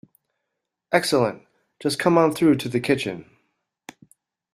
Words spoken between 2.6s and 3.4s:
the kitchen.